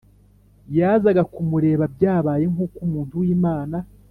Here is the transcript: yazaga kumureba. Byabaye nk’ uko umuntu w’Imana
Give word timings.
yazaga 0.77 1.21
kumureba. 1.33 1.83
Byabaye 1.95 2.45
nk’ 2.53 2.59
uko 2.65 2.75
umuntu 2.85 3.13
w’Imana 3.21 3.77